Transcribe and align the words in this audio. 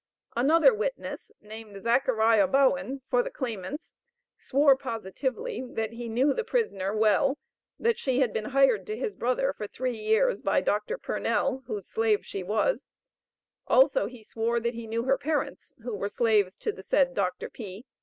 Another 0.35 0.73
witness, 0.73 1.29
named 1.41 1.79
Zachariah 1.79 2.47
Bowen, 2.47 3.03
for 3.07 3.21
the 3.21 3.29
claimants, 3.29 3.93
swore 4.35 4.75
positively 4.75 5.61
that 5.61 5.93
he 5.93 6.09
knew 6.09 6.33
the 6.33 6.43
prisoner 6.43 6.91
well, 6.97 7.37
that 7.77 7.99
she 7.99 8.19
had 8.19 8.33
been 8.33 8.45
hired 8.45 8.87
to 8.87 8.97
his 8.97 9.13
brother 9.13 9.53
for 9.53 9.67
three 9.67 9.95
years 9.99 10.41
by 10.41 10.59
Dr. 10.59 10.97
Purnell, 10.97 11.61
whose 11.67 11.85
slave 11.87 12.25
she 12.25 12.41
was; 12.41 12.87
also 13.67 14.07
he 14.07 14.23
swore 14.23 14.59
that 14.59 14.73
he 14.73 14.87
knew 14.87 15.03
her 15.03 15.19
parents, 15.19 15.75
who 15.83 15.95
were 15.95 16.09
slaves 16.09 16.55
to 16.55 16.71
the 16.71 16.81
said 16.81 17.13
Doctor 17.13 17.47
P. 17.47 17.85